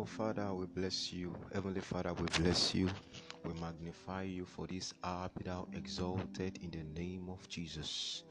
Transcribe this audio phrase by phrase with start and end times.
[0.00, 1.34] Oh, Father, we bless you.
[1.52, 2.88] Heavenly Father, we bless you.
[3.44, 8.22] We magnify you for this hour, be thou exalted in the name of Jesus.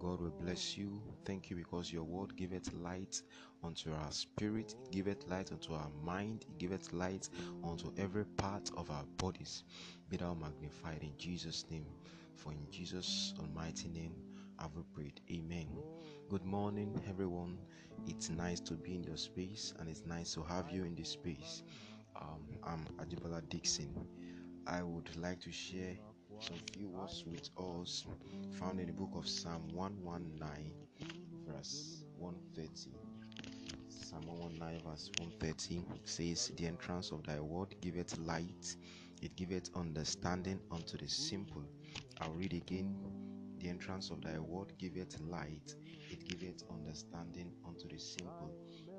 [0.00, 1.00] God will bless you.
[1.24, 3.22] Thank you because your word giveth light
[3.62, 7.28] unto our spirit, it giveth light unto our mind, it giveth light
[7.62, 9.62] unto every part of our bodies.
[10.10, 11.86] Be thou magnified in Jesus' name.
[12.34, 14.16] For in Jesus' almighty name
[14.58, 15.20] have we prayed.
[15.30, 15.68] Amen.
[16.28, 17.58] Good morning, everyone.
[18.06, 21.10] It's nice to be in your space and it's nice to have you in this
[21.10, 21.62] space.
[22.20, 23.94] Um, I'm Adibola Dixon.
[24.66, 25.96] I would like to share
[26.40, 28.06] some few words with us
[28.58, 30.72] found in the book of Psalm 119,
[31.48, 32.90] verse 130.
[33.88, 38.76] Psalm 119, verse 130 says, The entrance of thy word giveth light,
[39.22, 41.62] it giveth understanding unto the simple.
[42.20, 42.94] I'll read again.
[43.64, 45.74] The entrance of thy word giveth light,
[46.10, 48.54] it giveth understanding unto the simple.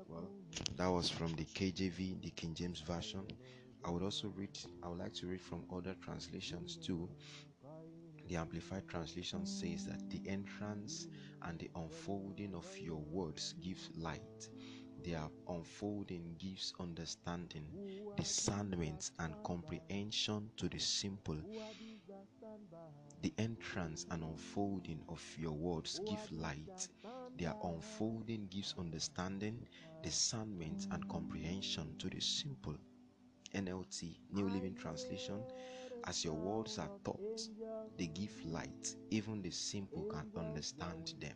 [0.08, 0.28] Well,
[0.74, 3.28] that was from the KJV, the King James Version.
[3.84, 7.08] I would also read, I would like to read from other translations too.
[8.26, 11.06] The Amplified Translation says that the entrance
[11.42, 14.48] and the unfolding of your words gives light.
[15.04, 17.68] Their unfolding gives understanding,
[18.16, 21.36] discernment, and comprehension to the simple.
[23.22, 26.88] The entrance and unfolding of your words give light.
[27.38, 29.66] Their unfolding gives understanding,
[30.02, 32.76] discernment, and comprehension to the simple.
[33.54, 35.42] NLT, New Living Translation,
[36.04, 37.48] as your words are taught,
[37.98, 38.94] they give light.
[39.10, 41.34] Even the simple can understand them.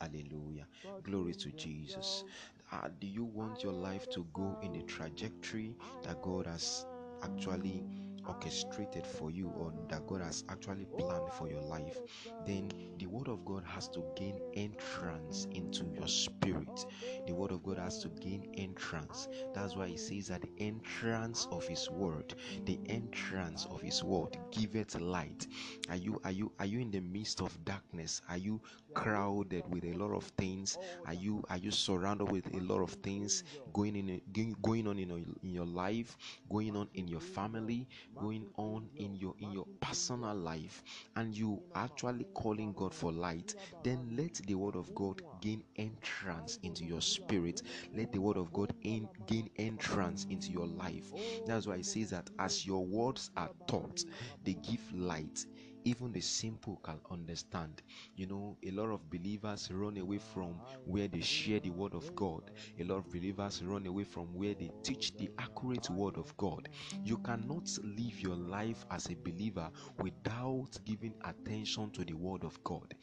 [0.00, 0.66] Hallelujah.
[1.02, 2.24] Glory to Jesus.
[2.72, 6.86] Uh, do you want your life to go in the trajectory that God has
[7.22, 7.84] actually
[8.28, 11.98] orchestrated for you or that God has actually planned for your life,
[12.46, 16.86] then the Word of God has to gain entrance into your spirit.
[17.26, 19.28] The Word of God has to gain entrance.
[19.54, 22.34] That's why He says that the entrance of His Word,
[22.66, 25.46] the entrance of His Word, giveth light.
[25.88, 28.22] Are you are you are you in the midst of darkness?
[28.28, 28.60] Are you
[28.94, 30.78] crowded with a lot of things?
[31.06, 34.20] Are you are you surrounded with a lot of things going in
[34.62, 35.10] going on in,
[35.42, 36.16] in your life,
[36.50, 37.86] going on in your family,
[38.18, 40.82] going on in your in your personal life
[41.16, 46.58] and you actually calling God for light, then let the word of God gain entrance
[46.62, 47.62] into your spirit.
[47.94, 51.12] Let the word of God in, gain entrance into your life.
[51.46, 54.04] That's why it says that as your words are taught,
[54.44, 55.46] they give light
[55.88, 57.82] even the simple can understand.
[58.14, 62.14] You know, a lot of believers run away from where they share the word of
[62.14, 62.50] God.
[62.78, 66.68] A lot of believers run away from where they teach the accurate word of God.
[67.04, 72.62] You cannot live your life as a believer without giving attention to the word of
[72.64, 72.94] God.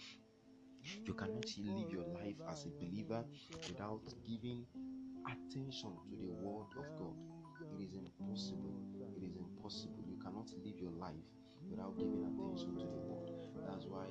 [1.06, 3.26] You cannot live your life as a believer
[3.68, 4.66] without giving
[5.26, 7.16] attention to the word of God.
[7.80, 8.76] It is impossible.
[9.18, 10.04] It is impossible.
[10.08, 11.26] You cannot live your life
[11.70, 13.32] without giving attention to the word.
[13.68, 14.08] That's why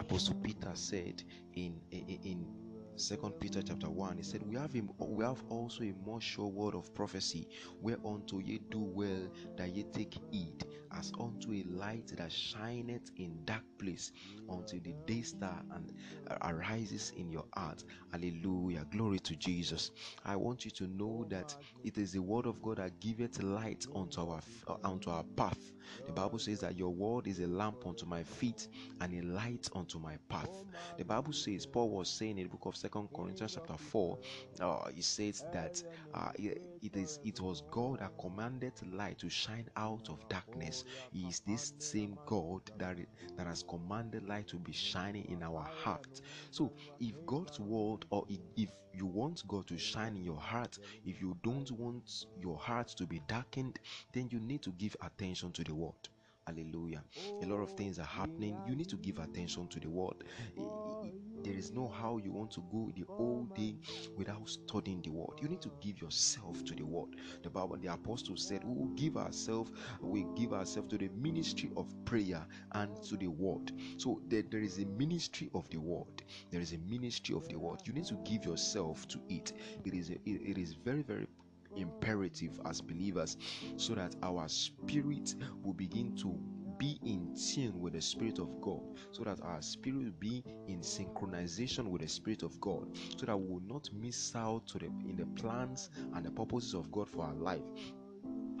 [0.00, 1.22] Apostle Peter said
[1.54, 2.48] in in, in
[2.96, 6.48] Second Peter chapter 1, he said, We have a, we have also a more sure
[6.48, 7.48] word of prophecy,
[7.80, 13.44] whereunto ye do well that ye take heed, as unto a light that shineth in
[13.44, 14.12] dark place,
[14.48, 15.92] until the day star and
[16.30, 17.82] uh, arises in your heart.
[18.12, 18.84] Hallelujah.
[18.90, 19.90] Glory to Jesus.
[20.24, 23.86] I want you to know that it is the word of God that giveth light
[23.94, 25.72] unto our uh, unto our path.
[26.06, 28.68] The Bible says that your word is a lamp unto my feet
[29.00, 30.64] and a light unto my path.
[30.98, 34.18] The Bible says, Paul was saying in the book of Second Corinthians chapter 4,
[34.60, 35.80] uh, he says that
[36.14, 40.82] uh, it is it was God that commanded light to shine out of darkness.
[41.12, 42.96] He is this same God that,
[43.36, 46.20] that has commanded light to be shining in our heart.
[46.50, 48.24] So if God's word or
[48.56, 52.88] if you want God to shine in your heart, if you don't want your heart
[52.88, 53.78] to be darkened,
[54.12, 56.08] then you need to give attention to the word.
[56.46, 57.04] Hallelujah.
[57.42, 58.56] A lot of things are happening.
[58.66, 60.24] You need to give attention to the word.
[60.56, 61.10] Eh, eh, eh,
[61.44, 63.76] there is no how you want to go the whole day
[64.16, 65.38] without studying the word.
[65.40, 67.16] You need to give yourself to the word.
[67.42, 71.70] The Bible, the apostle said, We will give ourselves, we give ourselves to the ministry
[71.76, 73.72] of prayer and to the word.
[73.96, 76.22] So there, there is a ministry of the word.
[76.50, 77.80] There is a ministry of the word.
[77.84, 79.52] You need to give yourself to it.
[79.84, 81.26] It is a, it, it is very, very
[81.76, 83.36] imperative as believers
[83.76, 86.38] so that our spirit will begin to
[86.78, 88.80] be in tune with the spirit of god
[89.10, 92.86] so that our spirit will be in synchronization with the spirit of god
[93.16, 96.74] so that we will not miss out to the in the plans and the purposes
[96.74, 97.62] of god for our life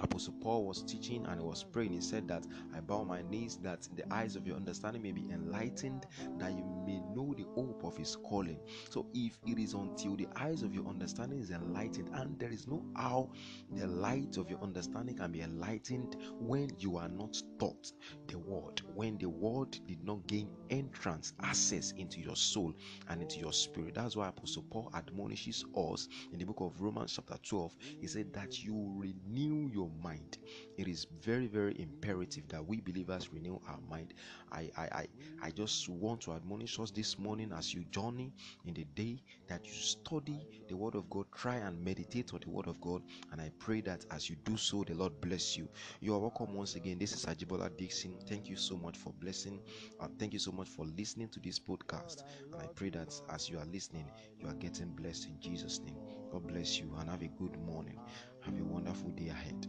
[0.02, 1.92] Apostle Paul was teaching and he was praying.
[1.92, 5.28] He said that I bow my knees that the eyes of your understanding may be
[5.30, 6.06] enlightened,
[6.38, 8.58] that you may know the hope of his calling.
[8.90, 12.66] So if it is until the eyes of your understanding is enlightened, and there is
[12.66, 13.30] no how
[13.72, 17.92] the light of your understanding can be enlightened when you are not taught
[18.28, 22.74] the word, when the word did not gain entrance, access into your soul
[23.08, 23.94] and into your spirit.
[23.94, 27.76] That's why Apostle Paul admonishes us in the book of Romans, chapter 12.
[28.00, 30.38] He said that you renew your mind.
[30.76, 34.14] It is very, very imperative that we believers renew our mind.
[34.50, 35.06] I, I, I,
[35.42, 38.32] I just want to admonish us this morning as you journey
[38.64, 42.50] in the day that you study the word of God, try and meditate on the
[42.50, 43.02] word of God.
[43.30, 45.68] And I pray that as you do so, the Lord bless you.
[46.00, 46.98] You are welcome once again.
[46.98, 48.18] This is Ajibola Dixon.
[48.28, 49.60] Thank you so much for blessing.
[50.00, 52.22] Uh, thank you so much for listening to this podcast.
[52.52, 54.10] And I pray that as you are listening,
[54.40, 55.96] you are getting blessed in Jesus' name.
[56.30, 57.98] God bless you and have a good morning.
[58.40, 59.66] Have a wonderful day ahead.